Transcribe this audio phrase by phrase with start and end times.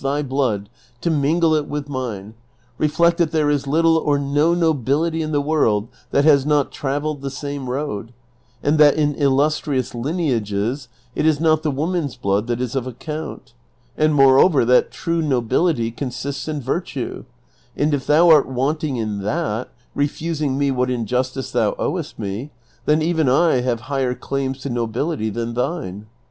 [0.01, 0.67] thy blood
[0.99, 2.33] to mingle it Avith mine,
[2.79, 7.21] reflect that there is little or no nobility in the world that has not travelled
[7.21, 8.11] the same road,
[8.63, 13.53] and that in illustrious lineages it is not the woman's blood that is of account;
[13.95, 17.23] and, moreover, that true nobility consists in virtue,
[17.77, 22.49] and if thou art wanting in that, refusing me what in justice tho\i owest me,
[22.87, 26.07] then even I have higher claims to nobility than thine.